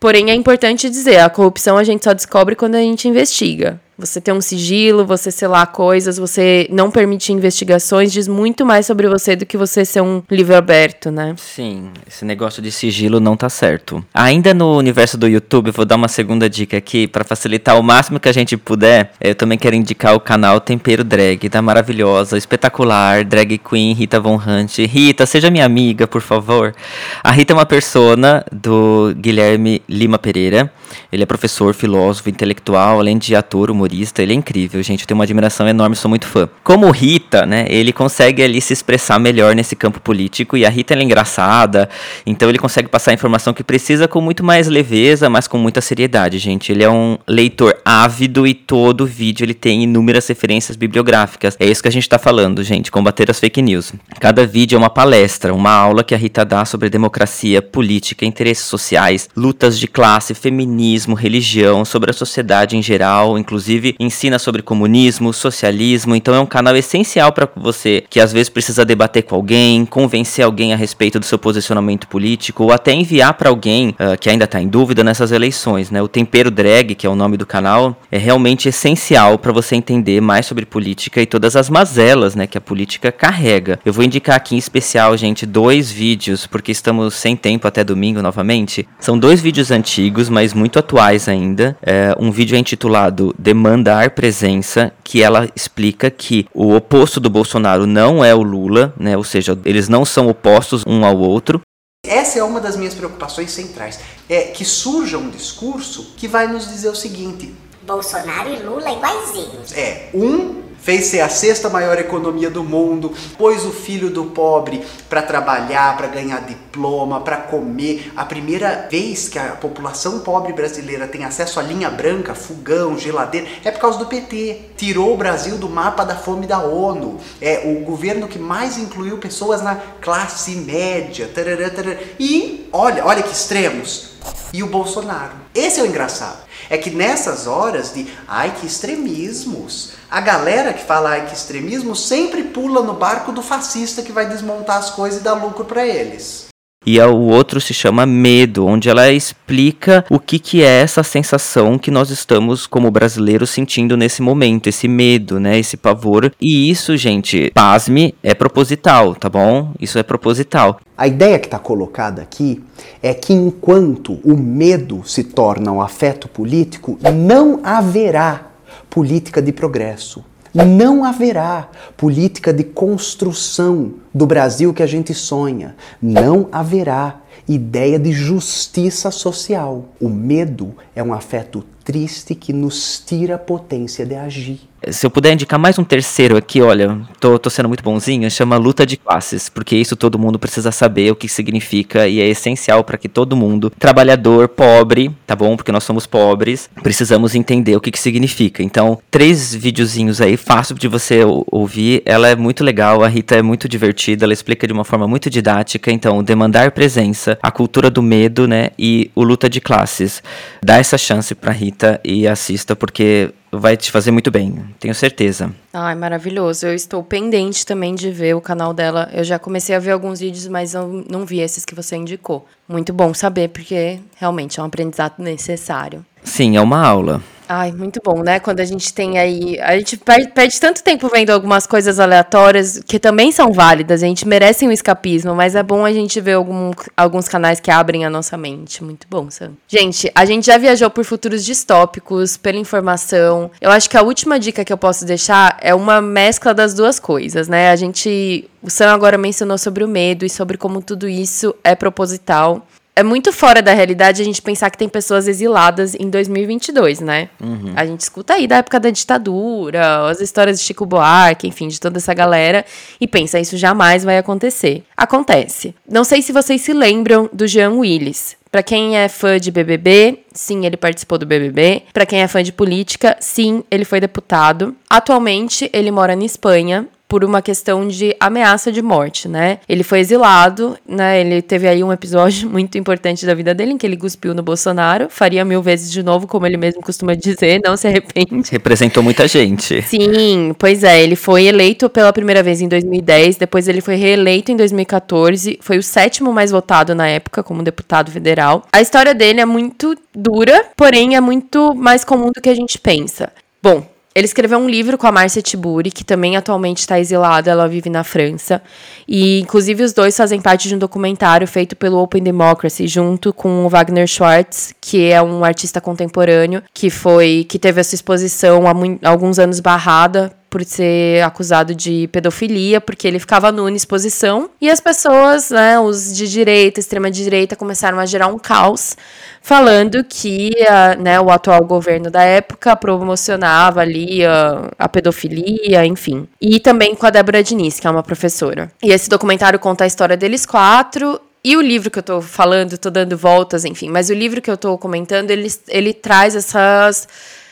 [0.00, 3.78] Porém, é importante dizer, a corrupção a gente só descobre quando a gente investiga.
[4.00, 9.06] Você ter um sigilo, você selar coisas, você não permitir investigações, diz muito mais sobre
[9.06, 11.34] você do que você ser um livro aberto, né?
[11.36, 14.02] Sim, esse negócio de sigilo não tá certo.
[14.14, 18.18] Ainda no universo do YouTube, vou dar uma segunda dica aqui para facilitar o máximo
[18.18, 19.12] que a gente puder.
[19.20, 24.36] Eu também quero indicar o canal Tempero Drag, da maravilhosa, espetacular drag queen Rita Von
[24.36, 24.78] Hunt.
[24.78, 26.74] Rita, seja minha amiga, por favor.
[27.22, 30.72] A Rita é uma persona do Guilherme Lima Pereira.
[31.12, 35.02] Ele é professor, filósofo, intelectual, além de ator, humorista humorista, ele é incrível, gente.
[35.02, 36.48] Eu tenho uma admiração enorme, sou muito fã.
[36.62, 40.94] Como Rita, né, ele consegue ali se expressar melhor nesse campo político e a Rita
[40.94, 41.88] é engraçada,
[42.24, 45.80] então ele consegue passar a informação que precisa com muito mais leveza, mas com muita
[45.80, 46.70] seriedade, gente.
[46.70, 51.56] Ele é um leitor ávido e todo vídeo ele tem inúmeras referências bibliográficas.
[51.58, 53.92] É isso que a gente tá falando, gente, combater as fake news.
[54.20, 58.64] Cada vídeo é uma palestra, uma aula que a Rita dá sobre democracia, política, interesses
[58.64, 64.62] sociais, lutas de classe, feminismo, religião, sobre a sociedade em geral, inclusive inclusive ensina sobre
[64.62, 69.36] comunismo, socialismo, então é um canal essencial para você que às vezes precisa debater com
[69.36, 74.18] alguém, convencer alguém a respeito do seu posicionamento político ou até enviar para alguém uh,
[74.18, 76.02] que ainda está em dúvida nessas eleições, né?
[76.02, 80.20] O Tempero Drag, que é o nome do canal, é realmente essencial para você entender
[80.20, 83.78] mais sobre política e todas as mazelas, né, que a política carrega.
[83.84, 88.20] Eu vou indicar aqui em especial, gente, dois vídeos, porque estamos sem tempo até domingo
[88.20, 88.88] novamente.
[88.98, 91.76] São dois vídeos antigos, mas muito atuais ainda.
[91.82, 97.28] É, um vídeo é intitulado Demanda mandar presença, que ela explica que o oposto do
[97.28, 99.16] Bolsonaro não é o Lula, né?
[99.16, 101.60] Ou seja, eles não são opostos um ao outro.
[102.04, 106.66] Essa é uma das minhas preocupações centrais, é que surja um discurso que vai nos
[106.66, 109.72] dizer o seguinte: Bolsonaro e Lula iguaizinhos.
[109.72, 114.84] É, um fez ser a sexta maior economia do mundo, pôs o filho do pobre
[115.08, 118.12] para trabalhar, para ganhar diploma, para comer.
[118.16, 123.46] A primeira vez que a população pobre brasileira tem acesso à linha branca, fogão, geladeira,
[123.64, 124.70] é por causa do PT.
[124.76, 127.18] Tirou o Brasil do mapa da fome da ONU.
[127.40, 131.28] É o governo que mais incluiu pessoas na classe média.
[131.32, 131.98] Tarará, tarará.
[132.18, 134.09] E olha, olha que extremos.
[134.52, 135.32] E o Bolsonaro.
[135.54, 136.38] Esse é o engraçado.
[136.68, 141.96] É que nessas horas de ai que extremismos, a galera que fala ai que extremismo
[141.96, 145.86] sempre pula no barco do fascista que vai desmontar as coisas e dar lucro para
[145.86, 146.49] eles.
[146.86, 151.78] E o outro se chama Medo, onde ela explica o que, que é essa sensação
[151.78, 155.58] que nós estamos, como brasileiros, sentindo nesse momento, esse medo, né?
[155.58, 156.32] Esse pavor.
[156.40, 159.74] E isso, gente, pasme, é proposital, tá bom?
[159.78, 160.80] Isso é proposital.
[160.96, 162.64] A ideia que está colocada aqui
[163.02, 168.52] é que enquanto o medo se torna um afeto político, não haverá
[168.88, 170.24] política de progresso.
[170.52, 175.76] Não haverá política de construção do Brasil que a gente sonha.
[176.02, 179.86] Não haverá ideia de justiça social.
[180.00, 184.69] O medo é um afeto triste que nos tira a potência de agir.
[184.88, 188.56] Se eu puder indicar mais um terceiro aqui, olha, tô, tô sendo muito bonzinho, chama
[188.56, 192.82] Luta de Classes, porque isso todo mundo precisa saber o que significa e é essencial
[192.82, 195.54] para que todo mundo, trabalhador, pobre, tá bom?
[195.54, 198.62] Porque nós somos pobres, precisamos entender o que, que significa.
[198.62, 203.42] Então, três videozinhos aí, fácil de você ouvir, ela é muito legal, a Rita é
[203.42, 208.02] muito divertida, ela explica de uma forma muito didática, então, demandar presença, a cultura do
[208.02, 210.22] medo, né, e o luta de classes.
[210.62, 215.52] Dá essa chance pra Rita e assista, porque vai te fazer muito bem, tenho certeza.
[215.72, 216.66] Ai, maravilhoso.
[216.66, 219.08] Eu estou pendente também de ver o canal dela.
[219.12, 222.46] Eu já comecei a ver alguns vídeos, mas eu não vi esses que você indicou.
[222.68, 226.04] Muito bom saber, porque realmente é um aprendizado necessário.
[226.22, 227.22] Sim, é uma aula.
[227.52, 228.38] Ai, muito bom, né?
[228.38, 229.58] Quando a gente tem aí.
[229.60, 234.06] A gente perde, perde, tanto tempo vendo algumas coisas aleatórias que também são válidas, a
[234.06, 238.04] gente merece um escapismo, mas é bom a gente ver algum, alguns canais que abrem
[238.04, 238.84] a nossa mente.
[238.84, 239.54] Muito bom, Sam.
[239.66, 243.50] Gente, a gente já viajou por futuros distópicos, pela informação.
[243.60, 247.00] Eu acho que a última dica que eu posso deixar é uma mescla das duas
[247.00, 247.72] coisas, né?
[247.72, 248.48] A gente.
[248.62, 252.64] O Sam agora mencionou sobre o medo e sobre como tudo isso é proposital
[253.00, 257.30] é muito fora da realidade a gente pensar que tem pessoas exiladas em 2022, né?
[257.42, 257.72] Uhum.
[257.74, 261.80] A gente escuta aí da época da ditadura, as histórias de Chico Buarque, enfim, de
[261.80, 262.64] toda essa galera,
[263.00, 264.84] e pensa, isso jamais vai acontecer.
[264.96, 265.74] Acontece.
[265.88, 268.36] Não sei se vocês se lembram do Jean Willis.
[268.50, 271.84] Para quem é fã de BBB, sim, ele participou do BBB.
[271.92, 274.74] Para quem é fã de política, sim, ele foi deputado.
[274.90, 279.58] Atualmente, ele mora na Espanha por uma questão de ameaça de morte, né?
[279.68, 281.20] Ele foi exilado, né?
[281.20, 284.44] Ele teve aí um episódio muito importante da vida dele em que ele cuspiu no
[284.44, 285.08] Bolsonaro.
[285.10, 288.48] Faria mil vezes de novo, como ele mesmo costuma dizer, não se arrepende.
[288.52, 289.82] Representou muita gente.
[289.82, 291.02] Sim, pois é.
[291.02, 295.78] Ele foi eleito pela primeira vez em 2010, depois ele foi reeleito em 2014, foi
[295.78, 298.62] o sétimo mais votado na época como deputado federal.
[298.72, 302.78] A história dele é muito dura, porém é muito mais comum do que a gente
[302.78, 303.32] pensa.
[303.60, 307.68] Bom, ele escreveu um livro com a Marcia Tiburi, que também atualmente está exilada, ela
[307.68, 308.60] vive na França.
[309.06, 313.64] E, inclusive, os dois fazem parte de um documentário feito pelo Open Democracy, junto com
[313.64, 318.72] o Wagner Schwartz, que é um artista contemporâneo, que foi que teve essa exposição há,
[319.02, 324.50] há alguns anos barrada por ser acusado de pedofilia, porque ele ficava nu em exposição.
[324.60, 328.96] E as pessoas, né, os de direita, extrema direita, começaram a gerar um caos,
[329.40, 336.26] falando que a, né, o atual governo da época promocionava ali a, a pedofilia, enfim.
[336.40, 338.70] E também com a Débora Diniz, que é uma professora.
[338.82, 342.76] E esse documentário conta a história deles quatro e o livro que eu tô falando,
[342.76, 347.08] tô dando voltas, enfim, mas o livro que eu tô comentando, ele, ele traz essas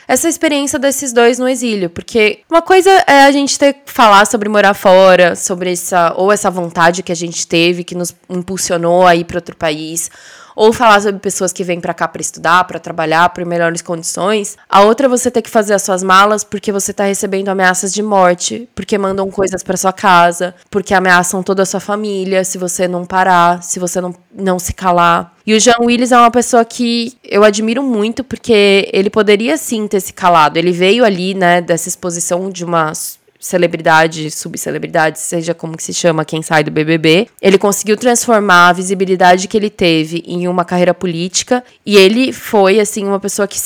[0.08, 4.26] essa experiência desses dois no exílio, porque uma coisa é a gente ter que falar
[4.26, 9.06] sobre morar fora, sobre essa ou essa vontade que a gente teve que nos impulsionou
[9.06, 10.10] a ir para outro país,
[10.58, 14.56] ou falar sobre pessoas que vêm para cá para estudar, para trabalhar, por melhores condições.
[14.68, 17.94] A outra é você ter que fazer as suas malas porque você tá recebendo ameaças
[17.94, 22.58] de morte, porque mandam coisas para sua casa, porque ameaçam toda a sua família se
[22.58, 25.32] você não parar, se você não, não se calar.
[25.46, 29.86] E o Jean Willis é uma pessoa que eu admiro muito, porque ele poderia sim
[29.86, 30.58] ter se calado.
[30.58, 32.92] Ele veio ali, né, dessa exposição de uma
[33.38, 37.28] celebridade, subcelebridade, seja como que se chama quem sai do BBB.
[37.40, 42.80] Ele conseguiu transformar a visibilidade que ele teve em uma carreira política e ele foi
[42.80, 43.58] assim uma pessoa que,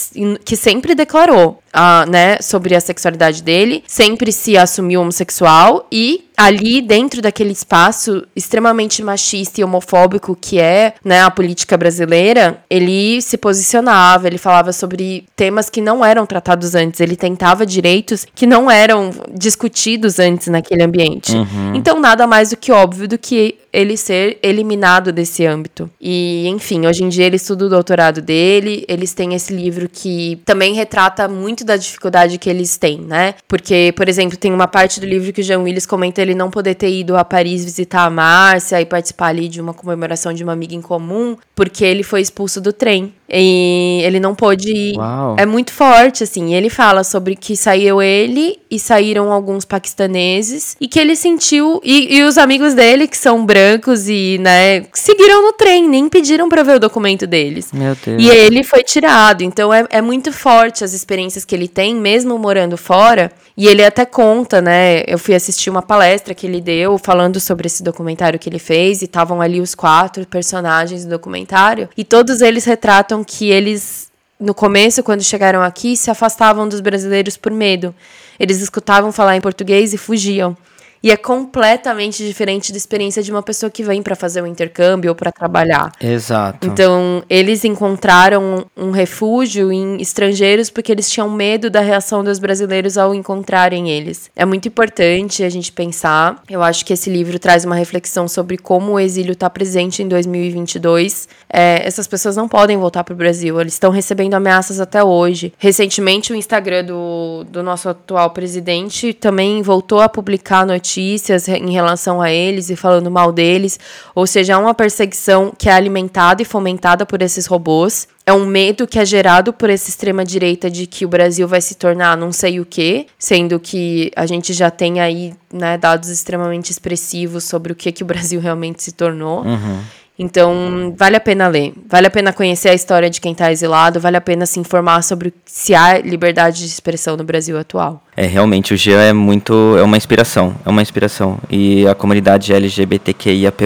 [0.44, 6.80] que sempre declarou, uh, né, sobre a sexualidade dele, sempre se assumiu homossexual e ali
[6.80, 13.36] dentro daquele espaço extremamente machista e homofóbico que é né, a política brasileira, ele se
[13.36, 18.70] posicionava, ele falava sobre temas que não eram tratados antes, ele tentava direitos que não
[18.70, 21.34] eram discutidos antes naquele ambiente.
[21.34, 21.74] Uhum.
[21.74, 25.90] Então, nada mais do que óbvio do que ele ser eliminado desse âmbito.
[26.00, 30.40] E, enfim, hoje em dia ele estuda o doutorado dele, eles têm esse livro que
[30.44, 33.34] também retrata muito da dificuldade que eles têm, né?
[33.48, 36.50] Porque, por exemplo, tem uma parte do livro que o Jean Willis comenta ele não
[36.50, 40.44] poder ter ido a Paris visitar a Márcia e participar ali de uma comemoração de
[40.44, 43.14] uma amiga em comum, porque ele foi expulso do trem.
[43.32, 44.98] E ele não pôde ir.
[44.98, 45.36] Uau.
[45.38, 46.54] É muito forte, assim.
[46.54, 51.80] Ele fala sobre que saiu ele e saíram alguns paquistaneses e que ele sentiu.
[51.82, 56.48] E, e os amigos dele, que são brancos e, né, seguiram no trem, nem pediram
[56.48, 57.72] pra ver o documento deles.
[57.72, 58.22] Meu Deus.
[58.22, 59.42] E ele foi tirado.
[59.42, 63.32] Então é, é muito forte as experiências que ele tem, mesmo morando fora.
[63.56, 65.02] E ele até conta, né?
[65.06, 69.02] Eu fui assistir uma palestra que ele deu falando sobre esse documentário que ele fez
[69.02, 74.54] e estavam ali os quatro personagens do documentário e todos eles retratam que eles, no
[74.54, 77.94] começo, quando chegaram aqui, se afastavam dos brasileiros por medo.
[78.38, 80.56] Eles escutavam falar em português e fugiam.
[81.02, 85.10] E é completamente diferente da experiência de uma pessoa que vem para fazer um intercâmbio
[85.10, 85.90] ou para trabalhar.
[86.00, 86.64] Exato.
[86.64, 92.96] Então, eles encontraram um refúgio em estrangeiros porque eles tinham medo da reação dos brasileiros
[92.96, 94.30] ao encontrarem eles.
[94.36, 96.40] É muito importante a gente pensar.
[96.48, 100.08] Eu acho que esse livro traz uma reflexão sobre como o exílio está presente em
[100.08, 101.28] 2022.
[101.52, 103.60] É, essas pessoas não podem voltar para o Brasil.
[103.60, 105.52] Eles estão recebendo ameaças até hoje.
[105.58, 112.20] Recentemente, o Instagram do, do nosso atual presidente também voltou a publicar notícias em relação
[112.20, 113.78] a eles e falando mal deles.
[114.14, 118.08] Ou seja, há uma perseguição que é alimentada e fomentada por esses robôs.
[118.24, 121.74] É um medo que é gerado por essa extrema-direita de que o Brasil vai se
[121.74, 126.70] tornar não sei o quê, sendo que a gente já tem aí né, dados extremamente
[126.70, 129.42] expressivos sobre o que, que o Brasil realmente se tornou.
[129.42, 129.80] Uhum.
[130.18, 131.72] Então, vale a pena ler.
[131.88, 135.02] Vale a pena conhecer a história de quem está exilado, vale a pena se informar
[135.02, 138.02] sobre se há liberdade de expressão no Brasil atual.
[138.16, 139.76] É, realmente, o Jean é muito.
[139.78, 140.54] é uma inspiração.
[140.64, 141.38] É uma inspiração.
[141.50, 143.62] E a comunidade LGBTQIAP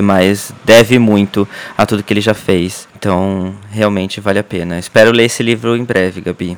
[0.65, 2.87] deve muito a tudo que ele já fez.
[2.97, 4.79] Então, realmente vale a pena.
[4.79, 6.57] Espero ler esse livro em breve, Gabi.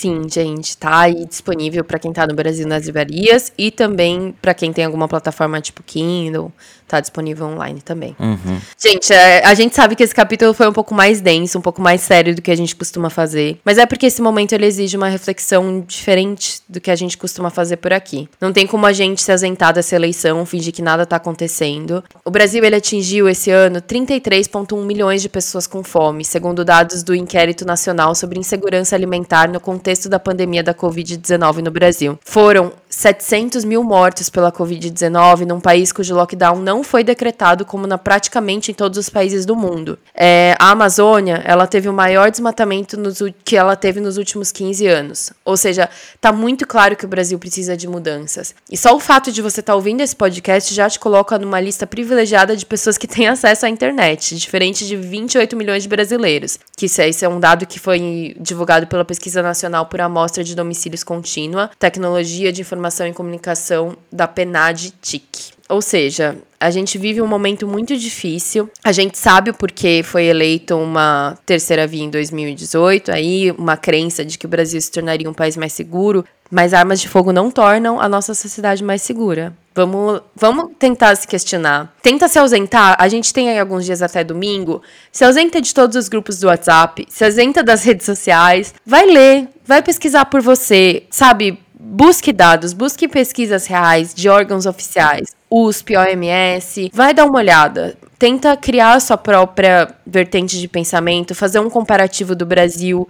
[0.00, 4.54] Sim, gente, tá aí disponível para quem tá no Brasil nas livrarias e também para
[4.54, 6.50] quem tem alguma plataforma tipo Kindle,
[6.90, 8.16] tá disponível online também.
[8.18, 8.60] Uhum.
[8.76, 11.80] Gente, é, a gente sabe que esse capítulo foi um pouco mais denso, um pouco
[11.80, 13.58] mais sério do que a gente costuma fazer.
[13.64, 17.50] Mas é porque esse momento ele exige uma reflexão diferente do que a gente costuma
[17.50, 18.28] fazer por aqui.
[18.40, 22.02] Não tem como a gente se ausentar dessa eleição, fingir que nada tá acontecendo.
[22.24, 27.14] O Brasil ele atingiu esse ano 33,1 milhões de pessoas com fome, segundo dados do
[27.14, 32.18] Inquérito Nacional sobre Insegurança Alimentar no contexto da pandemia da Covid-19 no Brasil.
[32.24, 37.98] Foram 700 mil mortos pela Covid-19 num país cujo lockdown não foi decretado como na
[37.98, 39.98] praticamente em todos os países do mundo.
[40.14, 44.86] É, a Amazônia, ela teve o maior desmatamento nos, que ela teve nos últimos 15
[44.86, 45.32] anos.
[45.44, 45.88] Ou seja,
[46.20, 48.54] tá muito claro que o Brasil precisa de mudanças.
[48.70, 51.60] E só o fato de você estar tá ouvindo esse podcast já te coloca numa
[51.60, 56.58] lista privilegiada de pessoas que têm acesso à internet, diferente de 28 milhões de brasileiros.
[56.76, 61.04] Que esse é um dado que foi divulgado pela Pesquisa Nacional por Amostra de Domicílios
[61.04, 65.59] Contínua, Tecnologia de Informação e Comunicação da PNAD-TIC.
[65.70, 68.68] Ou seja, a gente vive um momento muito difícil.
[68.82, 74.24] A gente sabe o porquê foi eleito uma terceira via em 2018, aí uma crença
[74.24, 77.50] de que o Brasil se tornaria um país mais seguro, mas armas de fogo não
[77.50, 79.54] tornam a nossa sociedade mais segura.
[79.72, 81.94] Vamos, vamos tentar se questionar.
[82.02, 82.96] Tenta se ausentar.
[82.98, 84.82] A gente tem aí alguns dias até domingo.
[85.12, 88.74] Se ausenta de todos os grupos do WhatsApp, se ausenta das redes sociais.
[88.84, 91.60] Vai ler, vai pesquisar por você, sabe?
[91.82, 97.96] Busque dados, busque pesquisas reais de órgãos oficiais, USP, OMS, vai dar uma olhada.
[98.18, 103.08] Tenta criar a sua própria vertente de pensamento, fazer um comparativo do Brasil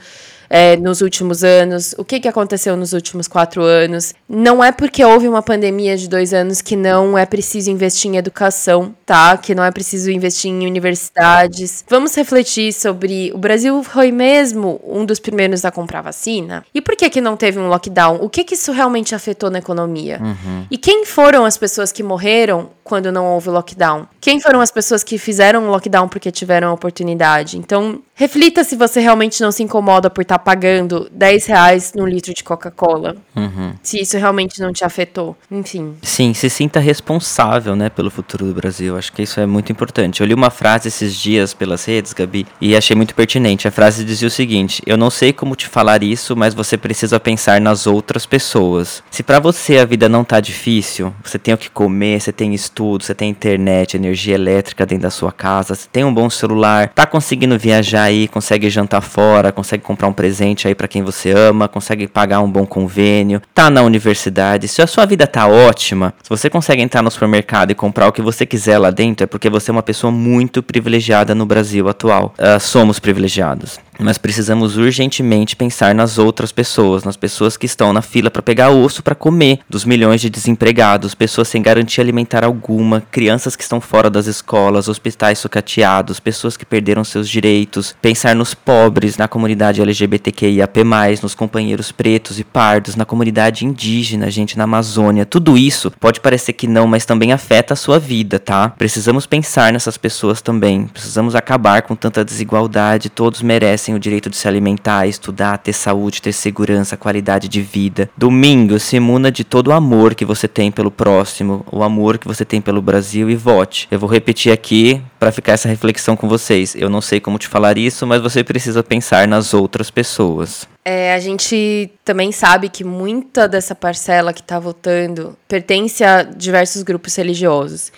[0.50, 4.12] é, nos últimos anos, o que, que aconteceu nos últimos quatro anos.
[4.28, 8.16] Não é porque houve uma pandemia de dois anos que não é preciso investir em
[8.16, 9.36] educação, tá?
[9.36, 11.84] Que não é preciso investir em universidades.
[11.88, 16.64] Vamos refletir sobre o Brasil foi mesmo um dos primeiros a comprar vacina?
[16.74, 18.18] E por que que não teve um lockdown?
[18.20, 20.18] O que que isso realmente afetou na economia?
[20.20, 20.66] Uhum.
[20.68, 24.08] E quem foram as pessoas que morreram quando não houve lockdown?
[24.20, 27.56] Quem foram as pessoas que fizeram um lockdown porque tiveram a oportunidade?
[27.56, 32.35] Então, reflita se você realmente não se incomoda por estar pagando 10 reais num litro
[32.35, 33.16] de Coca-Cola.
[33.37, 33.74] Uhum.
[33.83, 35.37] Se isso realmente não te afetou.
[35.50, 35.94] Enfim.
[36.03, 38.96] Sim, se sinta responsável, né, pelo futuro do Brasil.
[38.96, 40.20] Acho que isso é muito importante.
[40.20, 43.68] Eu li uma frase esses dias pelas redes, Gabi, e achei muito pertinente.
[43.68, 47.20] A frase dizia o seguinte: Eu não sei como te falar isso, mas você precisa
[47.20, 49.03] pensar nas outras pessoas.
[49.11, 52.55] Se para você a vida não tá difícil, você tem o que comer, você tem
[52.55, 56.88] estudo, você tem internet, energia elétrica dentro da sua casa, você tem um bom celular,
[56.88, 60.29] tá conseguindo viajar aí, consegue jantar fora, consegue comprar um presente
[60.66, 64.86] aí para quem você ama, consegue pagar um bom convênio, tá na universidade, se a
[64.86, 68.44] sua vida tá ótima, se você consegue entrar no supermercado e comprar o que você
[68.44, 72.34] quiser lá dentro, é porque você é uma pessoa muito privilegiada no Brasil atual.
[72.38, 73.78] Uh, somos privilegiados.
[74.00, 78.70] Mas precisamos urgentemente pensar nas outras pessoas, nas pessoas que estão na fila para pegar
[78.70, 83.80] osso para comer, dos milhões de desempregados, pessoas sem garantia alimentar alguma, crianças que estão
[83.80, 89.82] fora das escolas, hospitais sucateados, pessoas que perderam seus direitos, pensar nos pobres, na comunidade
[89.82, 90.80] LGBTQIAP+,
[91.22, 95.26] nos companheiros pretos e pardos, na comunidade indígena, gente, na Amazônia.
[95.26, 98.70] Tudo isso pode parecer que não, mas também afeta a sua vida, tá?
[98.70, 100.86] Precisamos pensar nessas pessoas também.
[100.86, 106.22] Precisamos acabar com tanta desigualdade, todos merecem o direito de se alimentar, estudar, ter saúde,
[106.22, 108.11] ter segurança, qualidade de vida.
[108.16, 112.26] Domingo, se imuna de todo o amor que você tem pelo próximo, o amor que
[112.26, 113.88] você tem pelo Brasil e vote.
[113.90, 116.74] Eu vou repetir aqui para ficar essa reflexão com vocês.
[116.74, 120.68] Eu não sei como te falar isso, mas você precisa pensar nas outras pessoas.
[120.85, 126.83] É, a gente também sabe que muita dessa parcela que está votando pertence a diversos
[126.83, 127.92] grupos religiosos.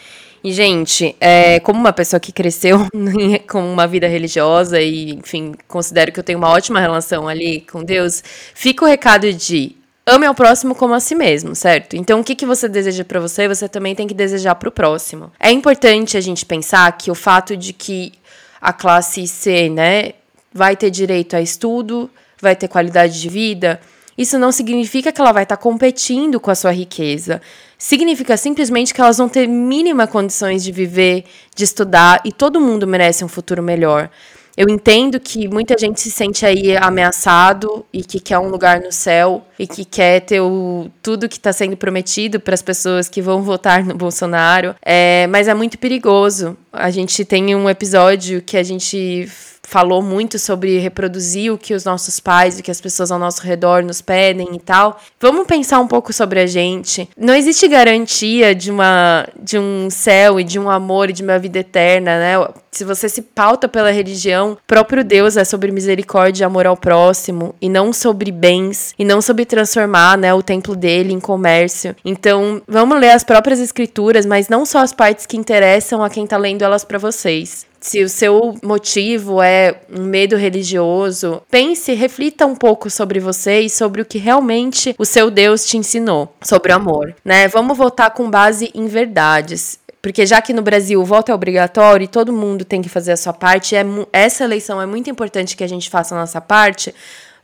[0.44, 2.80] E, gente, é, como uma pessoa que cresceu
[3.48, 7.84] com uma vida religiosa e, enfim, considero que eu tenho uma ótima relação ali com
[7.84, 8.22] Deus,
[8.54, 11.94] fica o recado de ame ao próximo como a si mesmo, certo?
[11.94, 14.72] Então, o que, que você deseja para você, você também tem que desejar para o
[14.72, 15.30] próximo.
[15.38, 18.12] É importante a gente pensar que o fato de que
[18.60, 20.12] a classe C, né,
[20.52, 22.10] vai ter direito a estudo,
[22.40, 23.80] vai ter qualidade de vida,
[24.16, 27.40] isso não significa que ela vai estar tá competindo com a sua riqueza.
[27.82, 32.86] Significa simplesmente que elas vão ter mínima condições de viver, de estudar e todo mundo
[32.86, 34.08] merece um futuro melhor.
[34.56, 38.92] Eu entendo que muita gente se sente aí ameaçado e que quer um lugar no
[38.92, 43.20] céu e que quer ter o, tudo que está sendo prometido para as pessoas que
[43.20, 46.56] vão votar no Bolsonaro, é, mas é muito perigoso.
[46.72, 49.28] A gente tem um episódio que a gente
[49.66, 53.42] falou muito sobre reproduzir o que os nossos pais, o que as pessoas ao nosso
[53.42, 55.00] redor nos pedem e tal.
[55.20, 57.08] Vamos pensar um pouco sobre a gente.
[57.16, 61.38] Não existe garantia de uma de um céu e de um amor e de uma
[61.38, 62.48] vida eterna, né?
[62.70, 67.54] Se você se pauta pela religião, próprio Deus é sobre misericórdia e amor ao próximo
[67.60, 71.94] e não sobre bens e não sobre transformar, né, o templo dele em comércio.
[72.02, 76.26] Então, vamos ler as próprias escrituras, mas não só as partes que interessam a quem
[76.26, 82.46] tá lendo elas para vocês se o seu motivo é um medo religioso, pense, reflita
[82.46, 86.72] um pouco sobre você e sobre o que realmente o seu Deus te ensinou sobre
[86.72, 87.48] o amor, né?
[87.48, 89.80] Vamos votar com base em verdades.
[90.00, 93.12] Porque já que no Brasil o voto é obrigatório e todo mundo tem que fazer
[93.12, 96.40] a sua parte, é, essa eleição é muito importante que a gente faça a nossa
[96.40, 96.94] parte,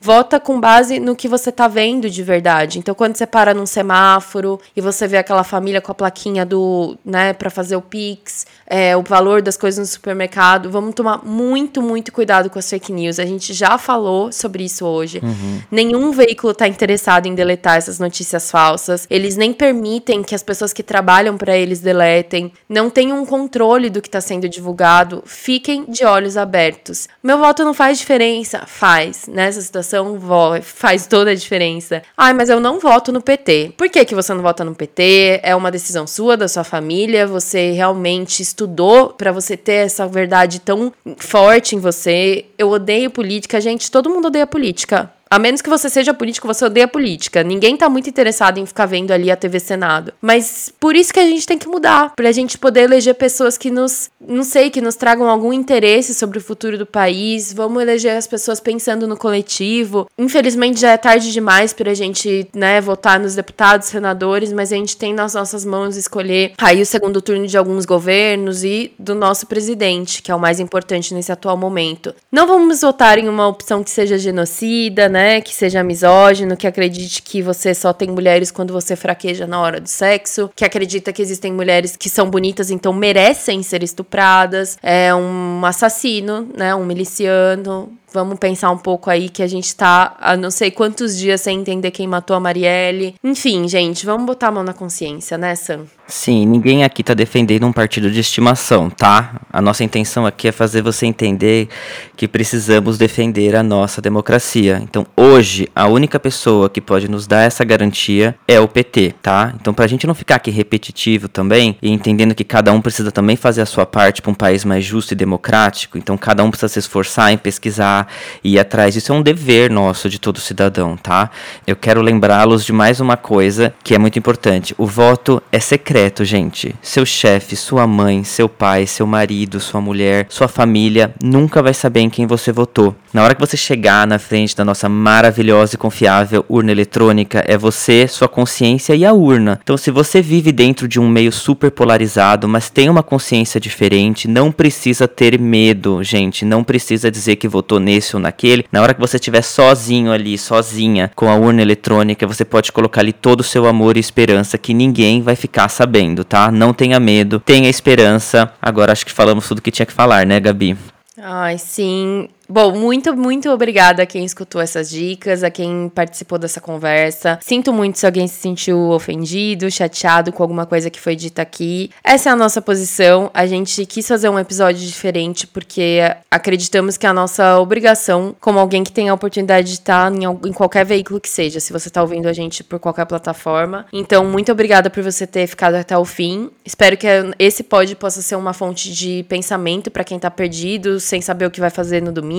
[0.00, 2.78] vota com base no que você tá vendo de verdade.
[2.78, 6.96] Então, quando você para num semáforo e você vê aquela família com a plaquinha do,
[7.04, 11.82] né, para fazer o Pix, é, o valor das coisas no supermercado, vamos tomar muito,
[11.82, 13.18] muito cuidado com as fake news.
[13.18, 15.20] A gente já falou sobre isso hoje.
[15.22, 15.62] Uhum.
[15.70, 19.06] Nenhum veículo tá interessado em deletar essas notícias falsas.
[19.10, 22.52] Eles nem permitem que as pessoas que trabalham para eles deletem.
[22.68, 25.22] Não tem um controle do que está sendo divulgado.
[25.26, 27.08] Fiquem de olhos abertos.
[27.22, 28.62] Meu voto não faz diferença?
[28.66, 29.26] Faz.
[29.26, 30.18] Nessa situação votação
[30.62, 32.02] faz toda a diferença.
[32.16, 33.72] Ai, mas eu não voto no PT.
[33.76, 35.40] Por que, que você não vota no PT?
[35.42, 37.26] É uma decisão sua, da sua família?
[37.26, 42.44] Você realmente estudou para você ter essa verdade tão forte em você?
[42.58, 43.90] Eu odeio política, gente.
[43.90, 45.10] Todo mundo odeia política.
[45.30, 47.42] A menos que você seja político, você odeia política.
[47.42, 50.12] Ninguém tá muito interessado em ficar vendo ali a TV Senado.
[50.20, 53.70] Mas por isso que a gente tem que mudar, pra gente poder eleger pessoas que
[53.70, 57.52] nos, não sei, que nos tragam algum interesse sobre o futuro do país.
[57.52, 60.08] Vamos eleger as pessoas pensando no coletivo.
[60.16, 64.96] Infelizmente já é tarde demais pra gente, né, votar nos deputados, senadores, mas a gente
[64.96, 69.46] tem nas nossas mãos escolher aí o segundo turno de alguns governos e do nosso
[69.46, 72.14] presidente, que é o mais importante nesse atual momento.
[72.32, 75.17] Não vamos votar em uma opção que seja genocida, né?
[75.18, 79.60] Né, que seja misógino, que acredite que você só tem mulheres quando você fraqueja na
[79.60, 84.78] hora do sexo, que acredita que existem mulheres que são bonitas, então merecem ser estupradas,
[84.80, 90.16] é um assassino, né, um miliciano, Vamos pensar um pouco aí que a gente tá
[90.18, 93.14] há não sei quantos dias sem entender quem matou a Marielle.
[93.22, 95.84] Enfim, gente, vamos botar a mão na consciência, né, Sam?
[96.06, 99.42] Sim, ninguém aqui tá defendendo um partido de estimação, tá?
[99.52, 101.68] A nossa intenção aqui é fazer você entender
[102.16, 104.80] que precisamos defender a nossa democracia.
[104.82, 109.52] Então, hoje, a única pessoa que pode nos dar essa garantia é o PT, tá?
[109.60, 113.36] Então, pra gente não ficar aqui repetitivo também e entendendo que cada um precisa também
[113.36, 116.68] fazer a sua parte para um país mais justo e democrático, então cada um precisa
[116.68, 117.97] se esforçar em pesquisar
[118.42, 118.96] e ir atrás.
[118.96, 121.30] Isso é um dever nosso de todo cidadão, tá?
[121.66, 124.74] Eu quero lembrá-los de mais uma coisa que é muito importante.
[124.76, 126.74] O voto é secreto, gente.
[126.82, 132.00] Seu chefe, sua mãe, seu pai, seu marido, sua mulher, sua família nunca vai saber
[132.00, 132.94] em quem você votou.
[133.12, 137.56] Na hora que você chegar na frente da nossa maravilhosa e confiável urna eletrônica, é
[137.56, 139.58] você, sua consciência e a urna.
[139.62, 144.28] Então, se você vive dentro de um meio super polarizado, mas tem uma consciência diferente,
[144.28, 146.44] não precisa ter medo, gente.
[146.44, 148.66] Não precisa dizer que votou nesse ou naquele.
[148.70, 153.00] Na hora que você estiver sozinho ali, sozinha, com a urna eletrônica, você pode colocar
[153.00, 156.50] ali todo o seu amor e esperança que ninguém vai ficar sabendo, tá?
[156.50, 158.52] Não tenha medo, tenha esperança.
[158.60, 160.76] Agora acho que falamos tudo que tinha que falar, né, Gabi?
[161.16, 162.28] Ai, sim.
[162.50, 167.38] Bom, muito, muito obrigada a quem escutou essas dicas, a quem participou dessa conversa.
[167.42, 171.90] Sinto muito se alguém se sentiu ofendido, chateado com alguma coisa que foi dita aqui.
[172.02, 173.30] Essa é a nossa posição.
[173.34, 178.58] A gente quis fazer um episódio diferente porque acreditamos que é a nossa obrigação, como
[178.58, 181.88] alguém que tem a oportunidade de estar em, em qualquer veículo que seja, se você
[181.88, 183.84] está ouvindo a gente por qualquer plataforma.
[183.92, 186.48] Então, muito obrigada por você ter ficado até o fim.
[186.64, 187.06] Espero que
[187.38, 191.50] esse pod possa ser uma fonte de pensamento para quem tá perdido, sem saber o
[191.50, 192.37] que vai fazer no domingo,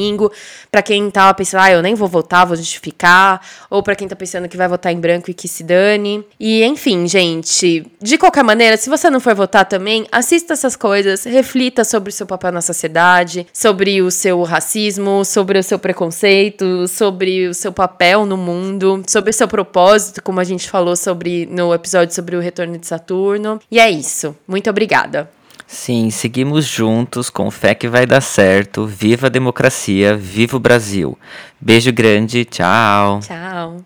[0.72, 4.16] para quem tá pensando, ah, eu nem vou votar, vou justificar, ou para quem tá
[4.16, 6.24] pensando que vai votar em branco e que se dane.
[6.40, 11.24] E enfim, gente, de qualquer maneira, se você não for votar também, assista essas coisas,
[11.24, 16.88] reflita sobre o seu papel na sociedade, sobre o seu racismo, sobre o seu preconceito,
[16.88, 21.46] sobre o seu papel no mundo, sobre o seu propósito, como a gente falou sobre
[21.48, 23.60] no episódio sobre o retorno de Saturno.
[23.72, 24.36] E é isso.
[24.48, 25.39] Muito obrigada.
[25.72, 28.88] Sim, seguimos juntos, com fé que vai dar certo.
[28.88, 31.16] Viva a democracia, viva o Brasil.
[31.62, 33.20] Beijo grande, tchau.
[33.20, 33.78] Tchau.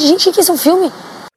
[0.00, 0.90] Gente, que isso é um filme?